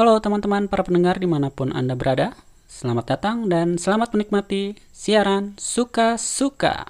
Halo 0.00 0.16
teman-teman 0.16 0.64
para 0.64 0.80
pendengar 0.80 1.20
di 1.20 1.28
mana 1.28 1.52
pun 1.52 1.76
Anda 1.76 1.92
berada. 1.92 2.32
Selamat 2.64 3.04
datang 3.12 3.52
dan 3.52 3.76
selamat 3.76 4.16
menikmati 4.16 4.72
siaran 4.88 5.52
Suka-Suka 5.60 6.88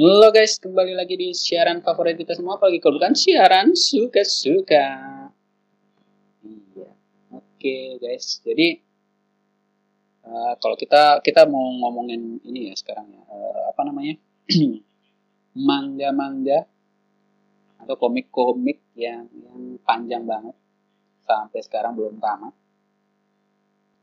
Halo 0.00 0.28
guys, 0.32 0.56
kembali 0.56 0.96
lagi 0.96 1.20
di 1.20 1.36
siaran 1.36 1.84
favorit 1.84 2.16
kita 2.16 2.32
semua 2.32 2.56
Apalagi 2.56 2.80
kalau 2.80 2.96
bukan 2.96 3.12
siaran 3.12 3.76
Suka-Suka 3.76 4.88
Iya, 6.48 6.88
oke 7.28 7.76
guys 8.00 8.40
Jadi 8.40 8.80
uh, 10.24 10.56
kalau 10.64 10.80
kita 10.80 11.20
kita 11.20 11.44
mau 11.44 11.76
ngomongin 11.76 12.40
ini 12.40 12.72
ya 12.72 12.74
sekarang 12.80 13.04
ya 13.04 13.20
uh, 13.20 13.68
Apa 13.68 13.84
namanya? 13.84 14.16
Mangga-mangga 15.68 16.72
atau 17.84 18.00
komik-komik 18.00 18.80
yang 18.96 19.28
yang 19.28 19.76
panjang 19.84 20.24
banget 20.24 20.56
sampai 21.20 21.60
sekarang 21.60 21.92
belum 21.92 22.16
tamat. 22.16 22.56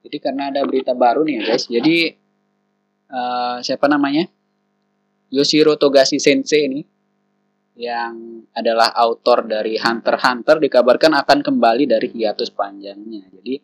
Jadi 0.06 0.18
karena 0.22 0.54
ada 0.54 0.62
berita 0.66 0.94
baru 0.94 1.26
nih 1.26 1.42
ya 1.42 1.44
guys. 1.50 1.66
Jadi 1.66 1.98
uh, 3.10 3.58
siapa 3.66 3.90
namanya? 3.90 4.30
Yoshiro 5.32 5.80
Togashi 5.80 6.20
Sensei 6.20 6.68
ini 6.68 6.82
yang 7.80 8.44
adalah 8.52 8.92
autor 8.92 9.48
dari 9.48 9.80
Hunter 9.80 10.20
x 10.20 10.24
Hunter 10.28 10.60
dikabarkan 10.60 11.16
akan 11.24 11.40
kembali 11.40 11.88
dari 11.88 12.08
hiatus 12.12 12.52
panjangnya. 12.52 13.32
Jadi 13.32 13.56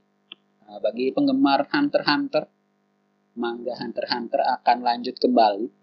uh, 0.69 0.79
bagi 0.79 1.11
penggemar 1.11 1.67
Hunter 1.69 2.01
x 2.01 2.07
Hunter, 2.07 2.43
manga 3.37 3.75
Hunter 3.77 4.05
x 4.07 4.11
Hunter 4.15 4.39
akan 4.41 4.77
lanjut 4.81 5.15
kembali 5.19 5.76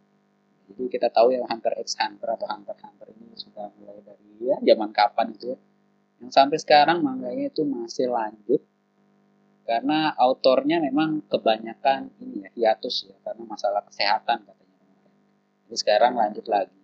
jadi 0.74 0.90
kita 0.90 1.08
tahu 1.14 1.30
ya 1.30 1.46
Hunter 1.46 1.78
x 1.78 1.94
Hunter 2.02 2.34
atau 2.34 2.50
Hunter 2.50 2.74
Hunter 2.82 3.06
ini 3.14 3.30
sudah 3.38 3.70
mulai 3.78 4.02
dari 4.02 4.26
ya 4.42 4.58
zaman 4.58 4.90
kapan 4.90 5.30
itu 5.30 5.54
ya. 5.54 5.58
Yang 6.18 6.30
sampai 6.34 6.58
sekarang 6.58 6.98
manganya 6.98 7.46
itu 7.46 7.62
masih 7.62 8.10
lanjut 8.10 8.62
karena 9.64 10.12
autornya 10.18 10.82
memang 10.82 11.24
kebanyakan 11.30 12.12
ini 12.20 12.44
ya 12.44 12.50
hiatus 12.52 13.06
ya 13.06 13.16
karena 13.22 13.46
masalah 13.46 13.86
kesehatan 13.86 14.42
katanya. 14.42 14.78
Jadi 15.70 15.76
sekarang 15.78 16.18
lanjut 16.18 16.46
lagi. 16.50 16.82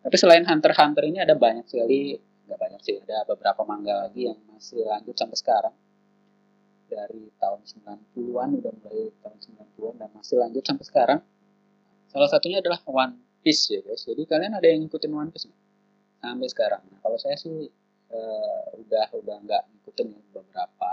Tapi 0.00 0.16
selain 0.16 0.48
Hunter 0.48 0.72
Hunter 0.72 1.04
ini 1.04 1.20
ada 1.20 1.36
banyak 1.36 1.68
sekali 1.68 2.16
nggak 2.48 2.56
banyak 2.56 2.80
sih 2.80 2.96
ada 3.04 3.28
beberapa 3.28 3.60
manga 3.68 4.08
lagi 4.08 4.24
yang 4.24 4.40
masih 4.48 4.80
lanjut 4.88 5.12
sampai 5.12 5.36
sekarang 5.36 5.74
dari 6.88 7.28
tahun 7.36 7.60
90-an 7.60 8.48
udah 8.56 8.72
mulai 8.80 9.12
tahun 9.20 9.38
90-an 9.76 9.94
dan 10.00 10.10
masih 10.16 10.40
lanjut 10.40 10.64
sampai 10.64 10.86
sekarang 10.88 11.20
Salah 12.08 12.28
satunya 12.28 12.58
adalah 12.64 12.80
One 12.88 13.40
Piece 13.44 13.70
ya 13.72 13.80
guys. 13.84 14.04
Jadi 14.04 14.24
kalian 14.24 14.56
ada 14.56 14.66
yang 14.66 14.84
ngikutin 14.84 15.12
One 15.12 15.30
Piece 15.30 15.48
sampai 16.18 16.48
sekarang? 16.50 16.82
Nah, 16.88 16.98
kalau 17.04 17.18
saya 17.20 17.36
sih 17.38 17.68
uh, 18.10 18.66
udah 18.80 19.06
udah 19.14 19.36
nggak 19.44 19.62
ngikutin 19.70 20.08
beberapa 20.34 20.92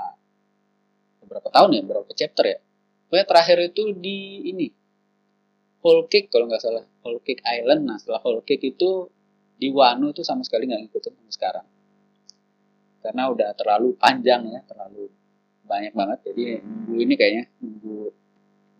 beberapa 1.25 1.47
tahun 1.49 1.69
ya, 1.75 1.81
beberapa 1.81 2.11
chapter 2.13 2.45
ya. 2.45 2.59
Pokoknya 3.07 3.25
terakhir 3.25 3.57
itu 3.73 3.83
di 3.95 4.49
ini 4.51 4.67
Whole 5.81 6.05
Cake 6.11 6.29
kalau 6.29 6.45
nggak 6.51 6.61
salah 6.61 6.85
Whole 7.01 7.23
Cake 7.23 7.41
Island. 7.41 7.87
Nah 7.87 7.97
setelah 7.97 8.21
Whole 8.21 8.43
Cake 8.43 8.61
itu 8.75 9.09
di 9.55 9.71
Wano 9.71 10.11
itu 10.11 10.21
sama 10.21 10.43
sekali 10.43 10.67
nggak 10.67 10.87
ngikutin 10.87 11.13
sampai 11.15 11.33
sekarang 11.33 11.67
karena 13.05 13.29
udah 13.29 13.49
terlalu 13.53 13.93
panjang 14.01 14.49
ya 14.49 14.65
terlalu 14.65 15.13
banyak 15.61 15.93
banget 15.93 16.19
jadi 16.25 16.65
minggu 16.65 16.95
ini 17.05 17.13
kayaknya 17.13 17.45
minggu 17.61 18.09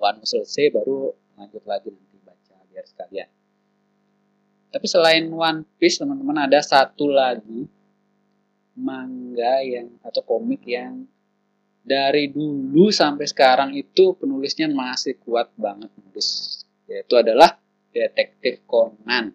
Wano 0.02 0.26
selesai 0.26 0.74
baru 0.74 1.14
lanjut 1.38 1.64
lagi 1.70 1.94
biar 2.76 2.84
sekalian. 2.84 3.30
Tapi 4.76 4.86
selain 4.92 5.32
One 5.32 5.64
Piece, 5.80 6.04
teman-teman 6.04 6.52
ada 6.52 6.60
satu 6.60 7.08
lagi 7.08 7.64
manga 8.76 9.64
yang 9.64 9.88
atau 10.04 10.20
komik 10.28 10.68
yang 10.68 11.08
dari 11.80 12.28
dulu 12.28 12.92
sampai 12.92 13.24
sekarang 13.24 13.72
itu 13.72 14.20
penulisnya 14.20 14.68
masih 14.68 15.16
kuat 15.24 15.48
banget 15.56 15.88
nulis. 15.96 16.60
Yaitu 16.92 17.16
adalah 17.16 17.56
Detektif 17.96 18.68
Conan. 18.68 19.32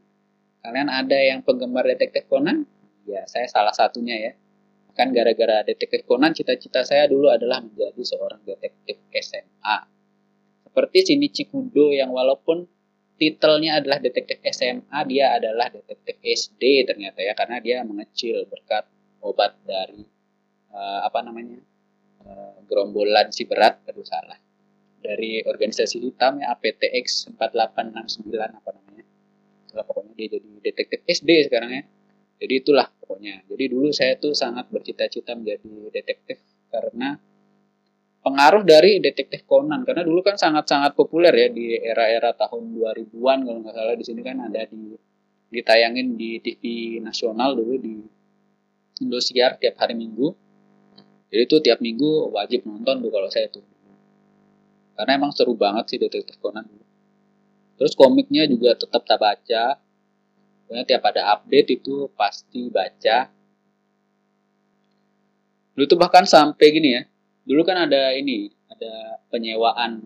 Kalian 0.61 0.93
ada 0.93 1.17
yang 1.17 1.41
penggemar 1.41 1.89
Detektif 1.89 2.29
Conan? 2.29 2.69
Ya, 3.09 3.25
saya 3.25 3.49
salah 3.49 3.73
satunya 3.73 4.21
ya. 4.21 4.33
Kan 4.93 5.17
gara-gara 5.17 5.65
Detektif 5.65 6.05
Conan, 6.05 6.37
cita-cita 6.37 6.85
saya 6.85 7.09
dulu 7.09 7.33
adalah 7.33 7.65
menjadi 7.65 8.03
seorang 8.05 8.45
detektif 8.45 9.01
SMA. 9.25 9.89
Seperti 10.69 10.99
Shinichi 11.09 11.49
Kudo 11.49 11.97
yang 11.97 12.13
walaupun 12.13 12.69
titelnya 13.21 13.85
adalah 13.85 14.01
detektif 14.01 14.41
SMA, 14.49 14.99
dia 15.05 15.37
adalah 15.37 15.69
detektif 15.69 16.17
SD 16.25 16.89
ternyata 16.89 17.21
ya 17.21 17.37
karena 17.37 17.61
dia 17.61 17.85
mengecil 17.85 18.49
berkat 18.49 18.89
obat 19.21 19.61
dari 19.69 20.01
uh, 20.73 21.05
apa 21.05 21.21
namanya 21.21 21.61
uh, 22.25 22.65
gerombolan 22.65 23.29
si 23.29 23.45
berat 23.45 23.85
aduh 23.85 24.09
salah. 24.09 24.41
Dari 25.01 25.45
organisasi 25.45 26.01
hitam 26.01 26.41
ya 26.41 26.57
APTX 26.57 27.37
4869 27.37 28.37
apa 28.37 28.71
namanya. 28.73 29.05
Itulah 29.69 29.85
pokoknya 29.85 30.13
dia 30.17 30.29
jadi 30.41 30.51
detektif 30.65 31.01
SD 31.05 31.31
sekarang 31.49 31.71
ya. 31.77 31.85
Jadi 32.41 32.55
itulah 32.57 32.89
pokoknya. 32.89 33.45
Jadi 33.49 33.65
dulu 33.69 33.93
saya 33.93 34.17
tuh 34.17 34.33
sangat 34.33 34.69
bercita-cita 34.73 35.37
menjadi 35.37 35.93
detektif 35.93 36.41
karena 36.73 37.21
pengaruh 38.21 38.63
dari 38.65 39.01
detektif 39.01 39.49
Conan 39.49 39.81
karena 39.83 40.05
dulu 40.05 40.21
kan 40.21 40.37
sangat-sangat 40.37 40.93
populer 40.93 41.33
ya 41.33 41.49
di 41.49 41.73
era-era 41.81 42.37
tahun 42.37 42.77
2000-an 42.77 43.39
kalau 43.49 43.59
nggak 43.65 43.75
salah 43.75 43.97
di 43.97 44.05
sini 44.05 44.21
kan 44.21 44.37
ada 44.45 44.69
di 44.69 44.93
ditayangin 45.51 46.15
di 46.15 46.39
TV 46.39 46.63
nasional 47.03 47.59
dulu 47.59 47.75
di 47.81 47.97
Indosiar 49.01 49.57
tiap 49.57 49.81
hari 49.81 49.97
Minggu. 49.97 50.29
Jadi 51.31 51.43
itu 51.47 51.57
tiap 51.63 51.79
minggu 51.79 52.35
wajib 52.35 52.67
nonton 52.67 53.07
tuh 53.07 53.11
kalau 53.11 53.29
saya 53.31 53.47
tuh. 53.49 53.65
Karena 54.99 55.17
emang 55.17 55.33
seru 55.33 55.57
banget 55.57 55.95
sih 55.95 55.99
detektif 56.03 56.37
Conan. 56.43 56.67
Terus 57.81 57.97
komiknya 57.97 58.45
juga 58.45 58.77
tetap 58.77 59.07
tak 59.09 59.17
baca. 59.17 59.81
Pokoknya 60.69 60.85
tiap 60.85 61.03
ada 61.07 61.23
update 61.39 61.81
itu 61.81 62.13
pasti 62.13 62.69
baca. 62.69 63.33
Dulu 65.73 65.87
tuh 65.89 65.97
bahkan 65.97 66.29
sampai 66.29 66.67
gini 66.77 66.99
ya, 66.99 67.03
dulu 67.45 67.63
kan 67.65 67.89
ada 67.89 68.13
ini 68.15 68.51
ada 68.71 69.21
penyewaan 69.29 70.05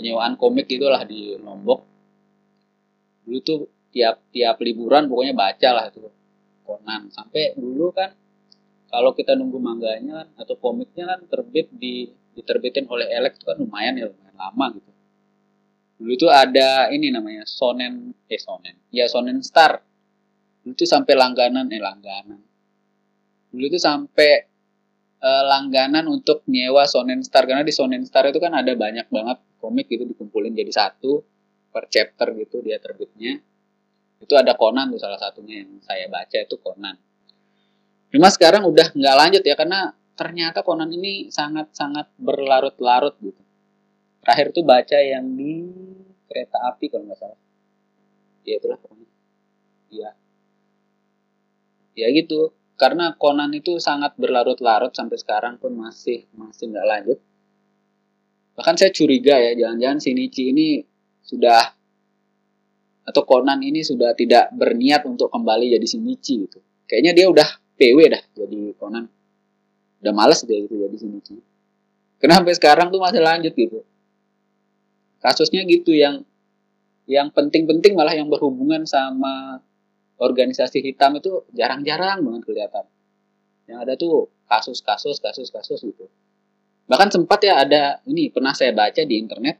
penyewaan 0.00 0.34
komik 0.40 0.66
itulah 0.72 1.04
di 1.04 1.36
Lombok. 1.36 1.80
Dulu 3.26 3.38
tuh 3.44 3.60
tiap 3.92 4.22
tiap 4.32 4.56
liburan 4.64 5.10
pokoknya 5.10 5.34
baca 5.36 5.68
lah 5.76 5.84
itu 5.92 6.08
Conan. 6.64 7.10
Sampai 7.12 7.52
dulu 7.58 7.92
kan 7.92 8.14
kalau 8.90 9.14
kita 9.14 9.38
nunggu 9.38 9.58
mangganya 9.60 10.24
kan 10.24 10.28
atau 10.46 10.54
komiknya 10.58 11.14
kan 11.14 11.20
terbit 11.30 11.70
di 11.70 12.10
diterbitin 12.34 12.86
oleh 12.88 13.10
Elek 13.10 13.38
itu 13.38 13.44
kan 13.46 13.58
lumayan 13.58 13.98
ya 13.98 14.08
lumayan 14.08 14.36
lama 14.38 14.66
gitu. 14.74 14.90
Dulu 16.00 16.12
tuh 16.16 16.32
ada 16.32 16.88
ini 16.88 17.12
namanya 17.12 17.44
Sonen 17.44 18.16
eh 18.24 18.40
Sonen. 18.40 18.88
Ya 18.88 19.04
Sonen 19.04 19.44
Star. 19.44 19.84
Dulu 20.64 20.72
tuh 20.72 20.88
sampai 20.88 21.12
langganan 21.12 21.68
eh 21.68 21.82
langganan. 21.82 22.40
Dulu 23.52 23.66
tuh 23.68 23.82
sampai 23.82 24.49
uh, 25.20 25.44
langganan 25.46 26.08
untuk 26.08 26.42
nyewa 26.48 26.88
Sonen 26.88 27.20
Star. 27.20 27.44
Karena 27.44 27.62
di 27.62 27.72
Sonen 27.72 28.02
Star 28.02 28.28
itu 28.28 28.40
kan 28.40 28.56
ada 28.56 28.72
banyak 28.72 29.06
banget 29.12 29.38
komik 29.60 29.86
gitu 29.92 30.08
dikumpulin 30.08 30.56
jadi 30.56 30.72
satu 30.72 31.20
per 31.70 31.86
chapter 31.92 32.32
gitu 32.36 32.64
dia 32.64 32.80
terbitnya. 32.80 33.38
Itu 34.20 34.36
ada 34.36 34.56
Conan 34.56 34.92
tuh 34.92 35.00
salah 35.00 35.20
satunya 35.20 35.64
yang 35.64 35.80
saya 35.80 36.08
baca 36.08 36.36
itu 36.36 36.56
Conan. 36.60 36.96
Cuma 38.10 38.28
sekarang 38.28 38.66
udah 38.66 38.90
nggak 38.92 39.16
lanjut 39.16 39.42
ya 39.46 39.54
karena 39.54 39.94
ternyata 40.18 40.60
Conan 40.66 40.90
ini 40.90 41.30
sangat-sangat 41.30 42.12
berlarut-larut 42.20 43.16
gitu. 43.22 43.40
Terakhir 44.20 44.52
tuh 44.52 44.64
baca 44.68 44.98
yang 45.00 45.24
di 45.32 45.64
kereta 46.28 46.58
api 46.68 46.92
kalau 46.92 47.08
nggak 47.08 47.20
salah. 47.20 47.40
Ya 48.44 48.60
itulah 48.60 48.76
pokoknya. 48.76 49.08
Iya. 49.88 50.10
Ya 51.96 52.06
gitu 52.12 52.52
karena 52.80 53.12
Conan 53.20 53.52
itu 53.52 53.76
sangat 53.76 54.16
berlarut-larut 54.16 54.96
sampai 54.96 55.20
sekarang 55.20 55.60
pun 55.60 55.76
masih 55.76 56.24
masih 56.32 56.72
nggak 56.72 56.86
lanjut. 56.88 57.18
Bahkan 58.56 58.74
saya 58.80 58.90
curiga 58.96 59.36
ya 59.36 59.52
jangan-jangan 59.52 60.00
Shinichi 60.00 60.56
ini 60.56 60.80
sudah 61.20 61.76
atau 63.04 63.22
Conan 63.28 63.60
ini 63.60 63.84
sudah 63.84 64.16
tidak 64.16 64.48
berniat 64.56 65.04
untuk 65.04 65.28
kembali 65.28 65.76
jadi 65.76 65.84
Shinichi 65.84 66.48
gitu. 66.48 66.64
Kayaknya 66.88 67.12
dia 67.12 67.26
udah 67.28 67.48
PW 67.76 67.98
dah 68.08 68.22
jadi 68.32 68.60
Conan. 68.80 69.04
Udah 70.00 70.12
males 70.16 70.40
dia 70.48 70.56
gitu 70.64 70.80
jadi 70.80 70.96
Shinichi 70.96 71.50
kenapa 72.20 72.44
sampai 72.44 72.54
sekarang 72.60 72.86
tuh 72.92 73.00
masih 73.00 73.24
lanjut 73.24 73.56
gitu. 73.56 73.80
Kasusnya 75.24 75.64
gitu 75.64 75.96
yang 75.96 76.22
yang 77.08 77.32
penting-penting 77.32 77.96
malah 77.96 78.14
yang 78.14 78.30
berhubungan 78.30 78.86
sama 78.86 79.58
organisasi 80.20 80.84
hitam 80.84 81.16
itu 81.16 81.48
jarang-jarang 81.56 82.20
banget 82.20 82.42
kelihatan. 82.44 82.84
Yang 83.64 83.78
ada 83.80 83.94
tuh 83.96 84.14
kasus-kasus, 84.44 85.16
kasus-kasus 85.18 85.80
gitu. 85.80 86.06
Bahkan 86.90 87.08
sempat 87.08 87.40
ya 87.40 87.64
ada 87.64 88.04
ini 88.04 88.28
pernah 88.28 88.52
saya 88.52 88.76
baca 88.76 89.00
di 89.00 89.16
internet 89.16 89.56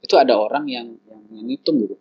itu 0.00 0.16
ada 0.16 0.34
orang 0.34 0.64
yang 0.66 0.96
yang 1.06 1.22
menghitung 1.30 1.78
gitu. 1.84 1.96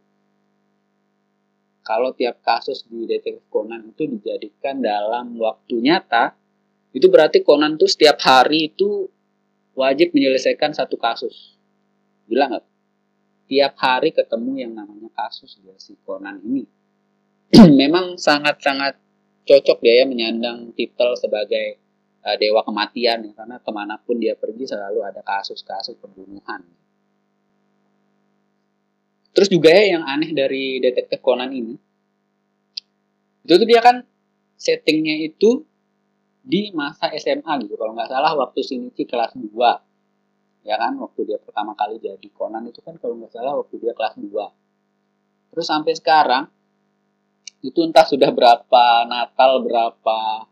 kalau 1.89 2.13
tiap 2.13 2.45
kasus 2.45 2.85
di 2.85 3.09
detektif 3.09 3.49
Conan 3.49 3.89
itu 3.89 4.05
dijadikan 4.05 4.77
dalam 4.77 5.33
waktu 5.41 5.81
nyata, 5.81 6.37
itu 6.93 7.09
berarti 7.09 7.41
Conan 7.41 7.81
tuh 7.81 7.89
setiap 7.89 8.21
hari 8.21 8.69
itu 8.69 9.09
wajib 9.73 10.13
menyelesaikan 10.13 10.69
satu 10.69 11.01
kasus. 11.01 11.57
Gila 12.29 12.45
nggak? 12.45 12.65
Tiap 13.49 13.73
hari 13.81 14.13
ketemu 14.13 14.51
yang 14.69 14.77
namanya 14.77 15.09
kasus 15.17 15.57
ya 15.65 15.73
si 15.81 15.97
Conan 16.05 16.37
ini. 16.45 16.61
Memang 17.81 18.17
sangat-sangat 18.19 18.97
cocok 19.45 19.77
dia 19.81 20.03
ya 20.03 20.05
menyandang 20.05 20.69
titel 20.77 21.17
sebagai 21.17 21.81
uh, 22.21 22.37
dewa 22.37 22.61
kematian 22.61 23.25
ya, 23.25 23.33
karena 23.33 23.57
ke 23.57 23.71
mana 23.73 23.97
pun 23.97 24.21
dia 24.21 24.37
pergi 24.37 24.69
selalu 24.69 25.01
ada 25.01 25.25
kasus-kasus 25.25 25.97
pembunuhan. 25.97 26.61
Terus 29.33 29.49
juga 29.49 29.73
ya 29.73 29.97
yang 29.97 30.05
aneh 30.05 30.35
dari 30.35 30.77
detektif 30.77 31.21
Conan 31.25 31.49
ini, 31.49 31.73
itu 33.45 33.53
tuh 33.57 33.65
dia 33.65 33.81
kan 33.81 34.05
settingnya 34.59 35.15
itu 35.25 35.65
di 36.43 36.69
masa 36.75 37.09
SMA 37.17 37.49
gitu 37.65 37.79
kalau 37.79 37.95
nggak 37.95 38.09
salah 38.11 38.33
waktu 38.35 38.59
Shinichi 38.61 39.05
kelas 39.07 39.33
2 39.37 39.49
ya 40.67 40.75
kan 40.75 40.97
waktu 40.99 41.19
dia 41.25 41.37
pertama 41.39 41.73
kali 41.73 41.97
jadi 41.97 42.27
Conan 42.35 42.67
itu 42.67 42.83
kan 42.83 42.99
kalau 42.99 43.15
nggak 43.17 43.31
salah 43.31 43.55
waktu 43.57 43.79
dia 43.79 43.93
kelas 43.95 44.19
2 44.19 44.29
terus 45.55 45.65
sampai 45.65 45.93
sekarang 45.95 46.51
itu 47.59 47.79
entah 47.83 48.07
sudah 48.07 48.31
berapa 48.31 48.85
Natal 49.07 49.59
berapa 49.63 50.47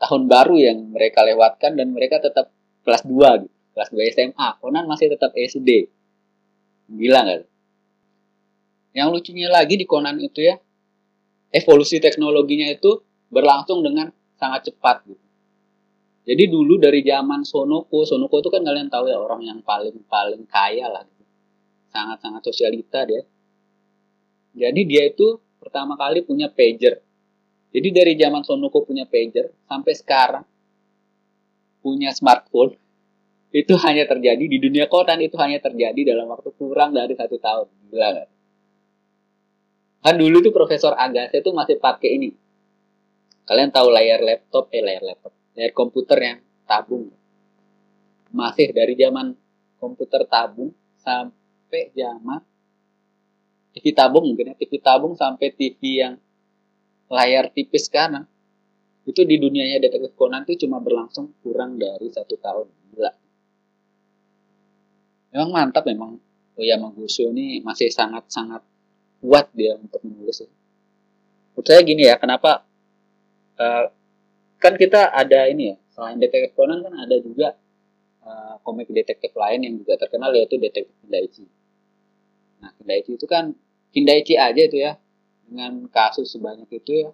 tahun 0.00 0.22
baru 0.30 0.56
yang 0.56 0.78
mereka 0.94 1.26
lewatkan 1.26 1.74
dan 1.74 1.90
mereka 1.90 2.22
tetap 2.22 2.54
kelas 2.86 3.02
2 3.04 3.46
gitu 3.46 3.56
kelas 3.74 3.90
2 3.92 4.14
SMA 4.14 4.48
Conan 4.62 4.84
masih 4.86 5.10
tetap 5.10 5.34
SD 5.34 5.90
gila 6.90 7.20
nggak 7.26 7.46
yang 8.94 9.14
lucunya 9.14 9.50
lagi 9.50 9.78
di 9.78 9.86
Conan 9.86 10.18
itu 10.18 10.42
ya 10.42 10.58
evolusi 11.50 11.98
teknologinya 11.98 12.70
itu 12.70 13.02
berlangsung 13.30 13.82
dengan 13.82 14.10
sangat 14.38 14.70
cepat 14.70 15.06
gitu. 15.06 15.26
Jadi 16.20 16.46
dulu 16.46 16.78
dari 16.78 17.02
zaman 17.02 17.42
Sonoko, 17.42 18.06
Sonoko 18.06 18.38
itu 18.38 18.50
kan 18.52 18.62
kalian 18.62 18.86
tahu 18.86 19.10
ya 19.10 19.18
orang 19.18 19.42
yang 19.42 19.58
paling 19.66 20.04
paling 20.06 20.46
kaya 20.46 20.86
lah 20.86 21.02
gitu. 21.02 21.24
Sangat-sangat 21.90 22.42
sosialita 22.44 23.02
dia. 23.02 23.22
Jadi 24.54 24.80
dia 24.86 25.10
itu 25.10 25.38
pertama 25.70 25.94
kali 25.94 26.26
punya 26.26 26.50
pager. 26.50 26.98
Jadi 27.70 27.88
dari 27.94 28.18
zaman 28.18 28.42
Sonoko 28.42 28.82
punya 28.82 29.06
pager 29.06 29.54
sampai 29.70 29.94
sekarang 29.94 30.42
punya 31.78 32.10
smartphone 32.10 32.74
itu 33.54 33.78
hanya 33.86 34.10
terjadi 34.10 34.42
di 34.42 34.58
dunia 34.58 34.90
koran 34.90 35.22
itu 35.22 35.38
hanya 35.38 35.62
terjadi 35.62 36.10
dalam 36.10 36.26
waktu 36.26 36.50
kurang 36.58 36.90
dari 36.90 37.14
satu 37.14 37.38
tahun. 37.38 37.70
Gila 37.94 38.08
kan? 38.18 38.28
Dulu 40.18 40.42
tuh 40.42 40.50
Profesor 40.50 40.98
Agassi 40.98 41.38
itu 41.38 41.54
masih 41.54 41.78
pakai 41.78 42.18
ini 42.18 42.34
Kalian 43.50 43.74
tahu 43.74 43.90
layar 43.90 44.22
laptop, 44.22 44.70
eh 44.70 44.78
layar 44.78 45.02
laptop, 45.02 45.34
layar 45.58 45.74
komputer 45.74 46.18
yang 46.22 46.38
tabung. 46.70 47.10
Masih 48.30 48.70
dari 48.70 48.94
zaman 48.94 49.34
komputer 49.82 50.22
tabung 50.30 50.70
sampai 51.02 51.90
zaman 51.90 52.46
TV 53.70 53.94
tabung 53.94 54.26
mungkin 54.26 54.52
ya, 54.52 54.54
TV 54.58 54.82
tabung 54.82 55.14
sampai 55.14 55.54
TV 55.54 56.02
yang 56.02 56.14
layar 57.10 57.50
tipis 57.50 57.86
sekarang. 57.86 58.26
Itu 59.06 59.26
di 59.26 59.38
dunianya 59.38 59.82
detektif 59.82 60.14
Conan 60.14 60.46
itu 60.46 60.66
cuma 60.66 60.78
berlangsung 60.78 61.34
kurang 61.42 61.78
dari 61.78 62.10
satu 62.10 62.34
tahun. 62.38 62.66
Gila. 62.94 63.12
Memang 65.34 65.50
mantap 65.50 65.86
memang 65.86 66.18
Oyamaguchi 66.58 67.24
ini 67.24 67.64
masih 67.64 67.88
sangat-sangat 67.88 68.60
kuat 69.24 69.48
dia 69.56 69.78
untuk 69.78 70.02
menulis. 70.04 70.44
Menurut 70.44 71.66
saya 71.66 71.80
gini 71.80 72.04
ya, 72.04 72.20
kenapa 72.20 72.68
uh, 73.56 73.88
kan 74.60 74.76
kita 74.76 75.08
ada 75.08 75.48
ini 75.48 75.72
ya 75.72 75.76
selain 75.96 76.20
detektif 76.20 76.52
Conan 76.52 76.84
kan 76.84 76.94
ada 76.96 77.16
juga 77.20 77.56
uh, 78.24 78.60
komik 78.60 78.92
detektif 78.92 79.32
lain 79.32 79.64
yang 79.64 79.74
juga 79.80 79.96
terkenal 79.96 80.36
yaitu 80.36 80.60
detektif 80.60 80.92
Kindaichi. 81.00 81.44
Nah 82.60 82.70
Kindaichi 82.76 83.16
itu 83.16 83.26
kan 83.26 83.56
Kindaichi 83.90 84.38
aja 84.38 84.62
itu 84.62 84.78
ya. 84.78 84.94
Dengan 85.50 85.90
kasus 85.90 86.30
sebanyak 86.30 86.70
itu 86.70 87.08
ya. 87.08 87.10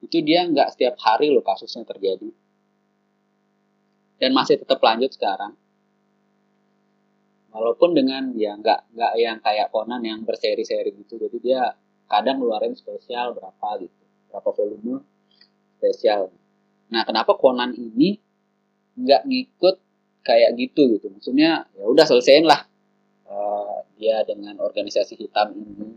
Itu 0.00 0.24
dia 0.24 0.48
nggak 0.48 0.72
setiap 0.76 0.96
hari 1.02 1.28
loh 1.28 1.44
kasusnya 1.44 1.84
terjadi. 1.84 2.32
Dan 4.16 4.30
masih 4.32 4.56
tetap 4.56 4.80
lanjut 4.80 5.12
sekarang. 5.12 5.52
Walaupun 7.54 7.94
dengan 7.94 8.34
ya 8.34 8.56
nggak 8.56 8.96
nggak 8.96 9.12
yang 9.20 9.38
kayak 9.38 9.70
Conan 9.70 10.02
yang 10.02 10.24
berseri-seri 10.24 10.90
gitu. 10.96 11.20
Jadi 11.20 11.36
dia 11.38 11.76
kadang 12.08 12.40
ngeluarin 12.40 12.74
spesial 12.74 13.36
berapa 13.36 13.84
gitu. 13.84 14.04
Berapa 14.32 14.50
volume 14.50 15.04
spesial. 15.78 16.32
Nah, 16.90 17.04
kenapa 17.04 17.36
Conan 17.36 17.76
ini 17.76 18.16
nggak 18.96 19.22
ngikut 19.28 19.76
kayak 20.24 20.56
gitu 20.56 20.96
gitu? 20.98 21.12
Maksudnya 21.12 21.68
ya 21.76 21.84
udah 21.84 22.04
selesaiin 22.08 22.48
lah 22.48 22.64
uh, 23.28 23.84
dia 23.96 24.24
dengan 24.26 24.58
organisasi 24.60 25.18
hitam 25.18 25.54
ini. 25.54 25.96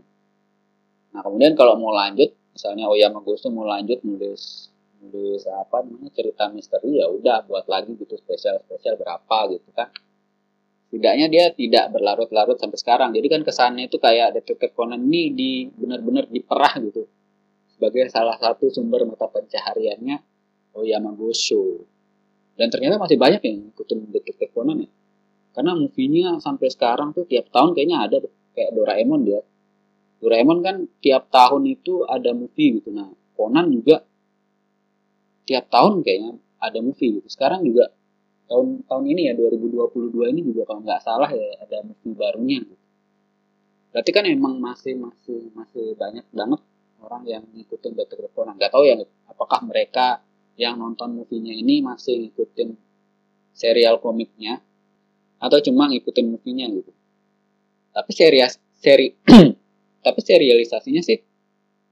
Nah, 1.14 1.20
kemudian 1.24 1.56
kalau 1.56 1.80
mau 1.80 1.90
lanjut, 1.90 2.32
misalnya 2.52 2.86
Oyama 2.88 3.24
Gosu 3.24 3.48
mau 3.48 3.64
lanjut 3.64 4.00
nulis 4.04 4.72
nulis 4.98 5.46
apa 5.46 5.86
namanya 5.86 6.10
cerita 6.10 6.50
misteri 6.50 6.98
ya 6.98 7.06
udah 7.06 7.46
buat 7.46 7.70
lagi 7.70 7.94
gitu 7.94 8.18
spesial 8.18 8.58
spesial 8.66 8.98
berapa 8.98 9.46
gitu 9.54 9.70
kan 9.70 9.94
setidaknya 10.90 11.30
dia 11.30 11.44
tidak 11.54 11.94
berlarut-larut 11.94 12.58
sampai 12.58 12.82
sekarang 12.82 13.14
jadi 13.14 13.30
kan 13.30 13.46
kesannya 13.46 13.86
itu 13.86 14.02
kayak 14.02 14.34
detektif 14.34 14.74
Conan 14.74 14.98
ini 15.06 15.30
di 15.30 15.50
benar-benar 15.70 16.26
diperah 16.26 16.82
gitu 16.82 17.06
sebagai 17.78 18.10
salah 18.10 18.34
satu 18.34 18.66
sumber 18.74 19.06
mata 19.06 19.30
pencahariannya 19.30 20.18
Oyamagosu. 20.74 21.86
Dan 22.58 22.74
ternyata 22.74 22.98
masih 22.98 23.14
banyak 23.14 23.38
yang 23.46 23.70
ikutin 23.70 24.10
detektif 24.10 24.50
Conan 24.50 24.82
ya. 24.82 24.90
Karena 25.58 25.74
movie-nya 25.74 26.38
sampai 26.38 26.70
sekarang 26.70 27.10
tuh 27.10 27.26
tiap 27.26 27.50
tahun 27.50 27.74
kayaknya 27.74 27.98
ada 28.06 28.22
kayak 28.54 28.78
Doraemon 28.78 29.26
dia. 29.26 29.42
Doraemon 30.22 30.62
kan 30.62 30.86
tiap 31.02 31.34
tahun 31.34 31.66
itu 31.66 32.06
ada 32.06 32.30
movie 32.30 32.78
gitu. 32.78 32.94
Nah, 32.94 33.10
Conan 33.34 33.66
juga 33.74 34.06
tiap 35.50 35.66
tahun 35.66 36.06
kayaknya 36.06 36.38
ada 36.62 36.78
movie 36.78 37.18
gitu. 37.18 37.26
Sekarang 37.26 37.66
juga 37.66 37.90
tahun 38.46 38.86
tahun 38.86 39.04
ini 39.10 39.20
ya 39.26 39.34
2022 39.34 40.30
ini 40.30 40.46
juga 40.46 40.62
kalau 40.62 40.86
nggak 40.86 41.02
salah 41.02 41.26
ya 41.26 41.58
ada 41.58 41.82
movie 41.82 42.14
barunya 42.14 42.62
gitu. 42.62 42.78
Berarti 43.90 44.10
kan 44.14 44.30
emang 44.30 44.62
masih 44.62 44.94
masih 44.94 45.50
masih 45.58 45.98
banyak 45.98 46.22
banget 46.30 46.62
orang 47.02 47.26
yang 47.26 47.42
ngikutin 47.50 47.98
Detektif 47.98 48.30
Conan. 48.30 48.54
Gak 48.62 48.70
tahu 48.70 48.86
ya 48.86 48.94
apakah 49.26 49.66
mereka 49.66 50.22
yang 50.54 50.78
nonton 50.78 51.18
movie-nya 51.18 51.50
ini 51.50 51.82
masih 51.82 52.30
ngikutin 52.30 52.78
serial 53.58 53.98
komiknya 53.98 54.62
atau 55.38 55.58
cuma 55.62 55.86
ngikutin 55.90 56.26
movie-nya 56.34 56.66
gitu. 56.70 56.92
Tapi 57.94 58.10
serias 58.14 58.58
seri 58.78 59.14
tapi 60.06 60.20
serialisasinya 60.22 61.02
sih 61.02 61.18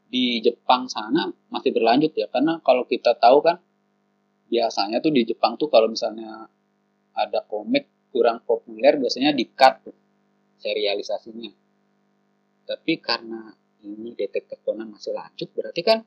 di 0.06 0.38
Jepang 0.38 0.86
sana 0.86 1.26
masih 1.50 1.74
berlanjut 1.74 2.14
ya 2.14 2.30
karena 2.30 2.62
kalau 2.62 2.86
kita 2.86 3.18
tahu 3.18 3.42
kan 3.42 3.58
biasanya 4.46 5.02
tuh 5.02 5.10
di 5.10 5.26
Jepang 5.26 5.58
tuh 5.58 5.66
kalau 5.66 5.90
misalnya 5.90 6.46
ada 7.10 7.42
komik 7.50 8.10
kurang 8.14 8.46
populer 8.46 8.94
biasanya 9.02 9.34
di 9.34 9.50
cut 9.50 9.90
tuh 9.90 9.96
serialisasinya. 10.62 11.50
Tapi 12.66 12.92
karena 12.98 13.50
ini 13.86 14.14
detektif 14.14 14.62
Conan 14.66 14.90
masih 14.90 15.14
lanjut 15.14 15.50
berarti 15.54 15.82
kan 15.86 15.98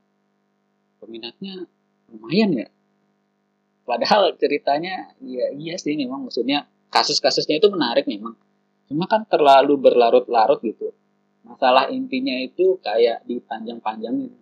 peminatnya 1.00 1.63
lumayan 2.12 2.51
ya 2.51 2.67
padahal 3.88 4.36
ceritanya 4.38 5.15
ya 5.24 5.50
iya 5.55 5.75
sih 5.79 5.96
memang 5.96 6.27
maksudnya 6.27 6.67
kasus-kasusnya 6.89 7.62
itu 7.62 7.69
menarik 7.69 8.05
memang. 8.05 8.36
Cuma 8.89 9.05
kan 9.05 9.25
terlalu 9.29 9.77
berlarut-larut 9.77 10.60
gitu. 10.65 10.93
Masalah 11.46 11.89
intinya 11.89 12.36
itu 12.38 12.77
kayak 12.81 13.25
dipanjang-panjangin 13.25 14.39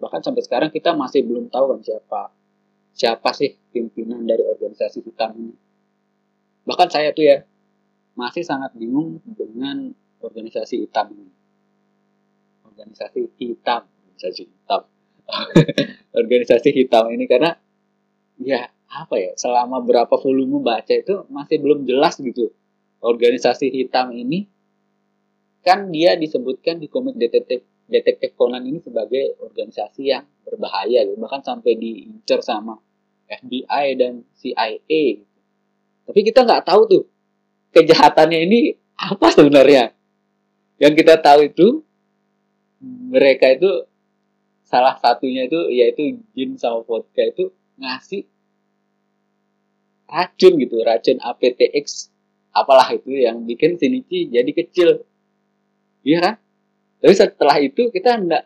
bahkan 0.00 0.24
sampai 0.24 0.40
sekarang 0.40 0.72
kita 0.72 0.96
masih 0.96 1.22
belum 1.28 1.52
tahu 1.52 1.76
kan 1.76 1.80
siapa 1.84 2.22
siapa 2.96 3.30
sih 3.36 3.52
pimpinan 3.70 4.24
dari 4.24 4.42
organisasi 4.42 5.04
hitam 5.04 5.30
ini. 5.36 5.54
Bahkan 6.64 6.88
saya 6.88 7.12
tuh 7.12 7.24
ya 7.28 7.44
masih 8.16 8.42
sangat 8.42 8.72
bingung 8.74 9.20
dengan 9.28 9.92
organisasi 10.24 10.88
hitam 10.88 11.12
ini. 11.14 11.32
Organisasi 12.64 13.20
hitam 13.38 13.84
organisasi 13.86 14.42
hitam. 14.48 14.82
Organisasi 16.20 16.68
hitam 16.74 17.04
ini 17.12 17.24
karena 17.28 17.54
ya 18.40 18.66
apa 18.90 19.14
ya 19.22 19.30
selama 19.38 19.78
berapa 19.86 20.10
volume 20.18 20.66
baca 20.66 20.90
itu 20.90 21.22
masih 21.30 21.62
belum 21.62 21.86
jelas 21.86 22.18
gitu 22.18 22.50
organisasi 22.98 23.70
hitam 23.70 24.10
ini 24.10 24.50
kan 25.62 25.94
dia 25.94 26.18
disebutkan 26.18 26.82
di 26.82 26.90
komik 26.90 27.14
detektif 27.14 27.62
detektif 27.86 28.34
Conan 28.34 28.66
ini 28.66 28.82
sebagai 28.82 29.38
organisasi 29.42 30.10
yang 30.10 30.26
berbahaya 30.42 31.06
gitu. 31.06 31.18
bahkan 31.18 31.42
sampai 31.42 31.78
diincar 31.78 32.42
sama 32.42 32.78
FBI 33.30 33.86
dan 33.94 34.26
CIA 34.34 35.22
gitu. 35.22 35.26
tapi 36.10 36.20
kita 36.26 36.42
nggak 36.42 36.66
tahu 36.66 36.82
tuh 36.90 37.04
kejahatannya 37.70 38.38
ini 38.46 38.60
apa 38.98 39.30
sebenarnya 39.30 39.94
yang 40.82 40.98
kita 40.98 41.14
tahu 41.22 41.46
itu 41.46 41.86
mereka 42.82 43.54
itu 43.54 43.86
salah 44.66 44.96
satunya 44.98 45.46
itu 45.46 45.68
yaitu 45.70 46.18
Jin 46.34 46.56
sama 46.56 46.82
vodka 46.82 47.22
itu 47.22 47.52
ngasih 47.78 48.24
racun 50.10 50.58
gitu 50.58 50.82
racun 50.82 51.16
APTX 51.22 52.10
apalah 52.50 52.90
itu 52.90 53.14
yang 53.14 53.46
bikin 53.46 53.78
Shinichi 53.78 54.26
jadi 54.26 54.50
kecil. 54.50 55.06
Iya 56.02 56.18
kan? 56.18 56.34
Tapi 57.00 57.14
setelah 57.14 57.56
itu 57.62 57.88
kita 57.94 58.18
enggak 58.18 58.44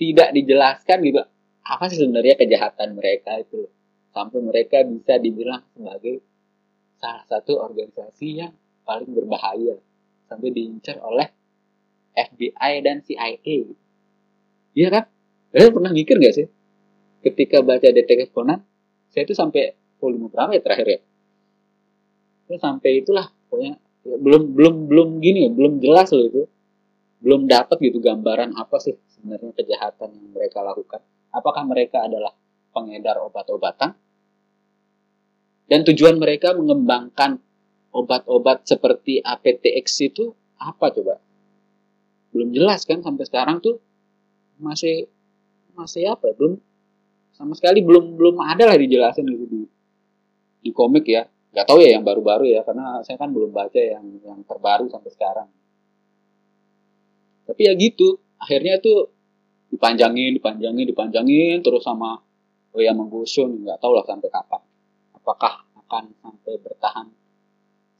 tidak 0.00 0.34
dijelaskan 0.34 0.98
gitu 1.04 1.22
apa 1.62 1.84
sih 1.86 2.00
sebenarnya 2.00 2.34
kejahatan 2.34 2.98
mereka 2.98 3.38
itu 3.38 3.70
sampai 4.10 4.42
mereka 4.42 4.82
bisa 4.82 5.20
dibilang 5.20 5.62
sebagai 5.70 6.24
salah 6.98 7.24
satu 7.28 7.62
organisasi 7.62 8.28
yang 8.42 8.52
paling 8.82 9.12
berbahaya. 9.12 9.78
Sampai 10.26 10.48
diincar 10.48 10.96
oleh 11.04 11.28
FBI 12.16 12.72
dan 12.80 13.04
CIA 13.04 13.68
iya 14.72 14.88
kan? 14.88 15.04
Kalian 15.52 15.72
pernah 15.76 15.92
mikir 15.92 16.16
gak 16.16 16.32
sih? 16.32 16.48
Ketika 17.20 17.60
baca 17.60 17.84
detektif 17.84 18.32
Conan 18.32 18.64
saya 19.12 19.28
itu 19.28 19.36
sampai 19.36 19.76
volume 20.02 20.26
berapa 20.26 20.50
ya 20.58 20.62
terakhir 20.66 20.88
ya? 20.90 21.00
Ya 22.50 22.58
sampai 22.58 23.06
itulah 23.06 23.30
pokoknya 23.46 23.78
ya, 24.02 24.16
belum 24.18 24.42
belum 24.58 24.74
belum 24.90 25.08
gini 25.22 25.46
ya 25.46 25.50
belum 25.54 25.78
jelas 25.78 26.10
loh 26.10 26.26
itu. 26.26 26.42
Belum 27.22 27.46
dapat 27.46 27.78
gitu 27.78 28.02
gambaran 28.02 28.58
apa 28.58 28.82
sih 28.82 28.98
sebenarnya 29.14 29.54
kejahatan 29.54 30.10
yang 30.10 30.34
mereka 30.34 30.58
lakukan. 30.58 30.98
Apakah 31.30 31.62
mereka 31.62 32.02
adalah 32.02 32.34
pengedar 32.74 33.22
obat-obatan? 33.22 33.94
Dan 35.70 35.86
tujuan 35.86 36.18
mereka 36.18 36.50
mengembangkan 36.58 37.38
obat-obat 37.94 38.66
seperti 38.66 39.22
APTX 39.22 39.86
itu 40.02 40.34
apa 40.58 40.90
coba? 40.90 41.22
Belum 42.34 42.50
jelas 42.50 42.82
kan 42.82 43.06
sampai 43.06 43.22
sekarang 43.22 43.62
tuh 43.62 43.78
masih 44.58 45.06
masih 45.78 46.10
apa 46.10 46.32
ya? 46.32 46.34
belum 46.36 46.54
sama 47.32 47.56
sekali 47.56 47.80
belum 47.80 48.16
belum 48.16 48.36
ada 48.44 48.68
lah 48.68 48.76
dijelasin 48.76 49.24
gitu 49.24 49.44
di 49.48 49.60
di 50.62 50.70
komik 50.70 51.04
ya. 51.10 51.26
Nggak 51.52 51.66
tahu 51.68 51.84
ya 51.84 51.98
yang 51.98 52.04
baru-baru 52.06 52.48
ya 52.48 52.64
karena 52.64 53.04
saya 53.04 53.20
kan 53.20 53.28
belum 53.34 53.52
baca 53.52 53.76
yang 53.76 54.06
yang 54.24 54.40
terbaru 54.46 54.88
sampai 54.88 55.10
sekarang. 55.12 55.48
Tapi 57.44 57.60
ya 57.66 57.72
gitu 57.76 58.16
akhirnya 58.40 58.80
tuh 58.80 59.12
dipanjangin 59.68 60.32
dipanjangin 60.38 60.86
dipanjangin 60.88 61.58
terus 61.60 61.84
sama 61.84 62.20
oh 62.72 62.80
ya 62.80 62.96
menggusun 62.96 63.66
nggak 63.66 63.82
tahu 63.82 63.92
lah 63.92 64.06
sampai 64.06 64.30
kapan. 64.32 64.62
Apakah 65.12 65.66
akan 65.84 66.04
sampai 66.24 66.54
bertahan 66.62 67.06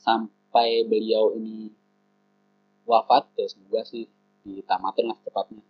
sampai 0.01 0.89
beliau 0.89 1.37
ini 1.37 1.69
wafat? 2.89 3.29
Ya 3.37 3.51
semoga 3.53 3.85
sih 3.85 4.09
ditamatin 4.47 5.13
lah 5.13 5.19
cepatnya 5.21 5.63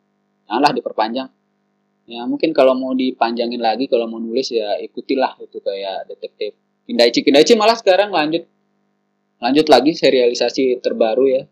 janganlah 0.52 0.72
diperpanjang. 0.76 1.30
Ya 2.04 2.28
mungkin 2.28 2.52
kalau 2.52 2.76
mau 2.76 2.92
dipanjangin 2.92 3.62
lagi 3.62 3.88
kalau 3.88 4.04
mau 4.04 4.20
nulis 4.20 4.52
ya 4.52 4.76
ikutilah 4.84 5.38
itu 5.40 5.62
kayak 5.64 6.10
detektif 6.12 6.52
Kindaichi 6.88 7.22
Kindaichi 7.22 7.54
malah 7.54 7.78
sekarang 7.78 8.10
lanjut 8.10 8.46
lanjut 9.42 9.66
lagi 9.70 9.92
serialisasi 9.94 10.78
terbaru 10.82 11.24
ya 11.30 11.42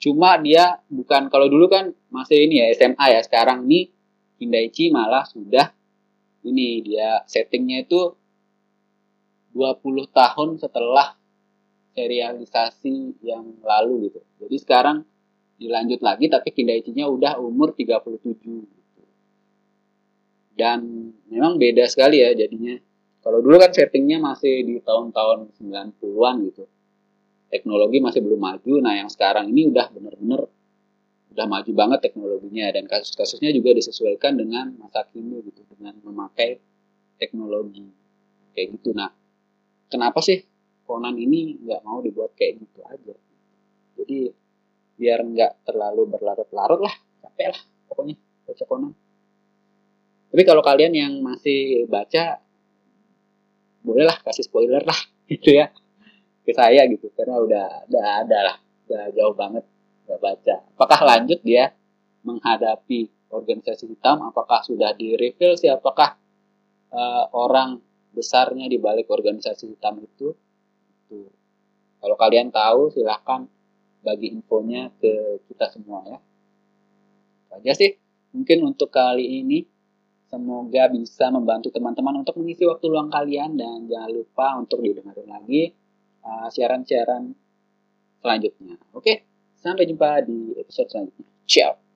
cuma 0.00 0.38
dia 0.40 0.80
bukan 0.88 1.28
kalau 1.28 1.46
dulu 1.46 1.68
kan 1.68 1.92
masih 2.08 2.48
ini 2.48 2.64
ya 2.64 2.66
SMA 2.74 3.06
ya 3.14 3.20
sekarang 3.22 3.68
nih 3.68 3.92
Kindaichi 4.40 4.88
malah 4.88 5.28
sudah 5.28 5.70
ini 6.44 6.80
dia 6.80 7.20
settingnya 7.28 7.84
itu 7.84 8.16
20 9.52 10.08
tahun 10.14 10.48
setelah 10.56 11.18
serialisasi 11.92 13.20
yang 13.26 13.60
lalu 13.66 14.08
gitu. 14.08 14.20
Jadi 14.46 14.56
sekarang 14.62 15.02
dilanjut 15.60 16.00
lagi 16.00 16.30
tapi 16.30 16.54
Kindaichi-nya 16.54 17.10
udah 17.10 17.36
umur 17.42 17.74
37 17.76 18.24
gitu. 18.40 19.02
Dan 20.56 21.12
memang 21.28 21.60
beda 21.60 21.84
sekali 21.90 22.22
ya 22.22 22.32
jadinya 22.32 22.78
kalau 23.20 23.44
dulu 23.44 23.60
kan 23.60 23.68
settingnya 23.72 24.16
masih 24.16 24.64
di 24.64 24.80
tahun-tahun 24.80 25.52
90-an 25.60 26.36
gitu. 26.48 26.64
Teknologi 27.50 27.98
masih 28.00 28.20
belum 28.24 28.40
maju. 28.40 28.72
Nah, 28.80 28.94
yang 28.96 29.10
sekarang 29.12 29.50
ini 29.52 29.68
udah 29.68 29.92
bener-bener 29.92 30.48
udah 31.30 31.46
maju 31.46 31.70
banget 31.76 31.98
teknologinya 32.10 32.66
dan 32.74 32.90
kasus-kasusnya 32.90 33.54
juga 33.54 33.70
disesuaikan 33.78 34.34
dengan 34.34 34.74
masa 34.82 35.06
kini 35.06 35.46
gitu 35.46 35.62
dengan 35.70 35.94
memakai 36.02 36.58
teknologi 37.20 37.86
kayak 38.56 38.80
gitu. 38.80 38.96
Nah, 38.96 39.12
kenapa 39.86 40.18
sih 40.24 40.42
Conan 40.90 41.14
ini 41.14 41.54
nggak 41.62 41.86
mau 41.86 42.02
dibuat 42.02 42.34
kayak 42.34 42.66
gitu 42.66 42.82
aja? 42.82 43.14
Jadi 43.94 44.26
biar 44.98 45.22
nggak 45.22 45.70
terlalu 45.70 46.02
berlarut-larut 46.10 46.80
lah, 46.82 46.94
capek 47.22 47.54
lah 47.54 47.62
pokoknya 47.86 48.16
baca 48.48 48.64
Conan. 48.66 48.92
Tapi 50.30 50.42
kalau 50.46 50.62
kalian 50.62 50.94
yang 50.94 51.12
masih 51.22 51.86
baca 51.86 52.42
bolehlah 53.80 54.16
kasih 54.24 54.44
spoiler 54.44 54.84
lah 54.84 54.96
gitu 55.30 55.56
ya 55.56 55.72
ke 56.44 56.52
saya 56.56 56.84
gitu 56.88 57.12
karena 57.14 57.36
udah 57.40 57.66
udah 57.88 58.04
ada 58.24 58.38
lah 58.52 58.56
udah 58.90 59.04
jauh 59.14 59.34
banget 59.38 59.64
udah 60.10 60.18
baca. 60.18 60.56
Apakah 60.74 61.00
lanjut 61.06 61.38
dia 61.46 61.70
menghadapi 62.26 63.30
organisasi 63.30 63.86
hitam? 63.94 64.26
Apakah 64.26 64.66
sudah 64.66 64.90
di 64.98 65.14
reveal 65.14 65.54
sih? 65.54 65.70
Apakah 65.70 66.18
uh, 66.90 67.24
orang 67.30 67.78
besarnya 68.10 68.66
di 68.66 68.82
balik 68.82 69.06
organisasi 69.06 69.70
hitam 69.70 70.02
itu? 70.02 70.34
Itu. 71.06 71.30
Kalau 72.02 72.16
kalian 72.18 72.50
tahu 72.50 72.90
silahkan 72.90 73.46
bagi 74.02 74.34
infonya 74.34 74.90
ke 74.98 75.46
kita 75.46 75.70
semua 75.70 76.02
ya. 76.10 76.18
Aja 77.54 77.72
sih 77.78 77.94
mungkin 78.34 78.66
untuk 78.66 78.90
kali 78.90 79.42
ini 79.46 79.62
Semoga 80.30 80.86
bisa 80.94 81.26
membantu 81.34 81.74
teman-teman 81.74 82.22
untuk 82.22 82.38
mengisi 82.38 82.62
waktu 82.62 82.86
luang 82.86 83.10
kalian 83.10 83.58
dan 83.58 83.90
jangan 83.90 84.10
lupa 84.14 84.46
untuk 84.62 84.78
didengarkan 84.78 85.26
lagi 85.26 85.74
uh, 86.22 86.46
siaran-siaran 86.46 87.34
uh, 87.34 87.38
selanjutnya. 88.22 88.78
Oke, 88.94 89.26
sampai 89.58 89.90
jumpa 89.90 90.22
di 90.22 90.54
episode 90.54 90.86
selanjutnya. 90.86 91.26
Ciao. 91.50 91.89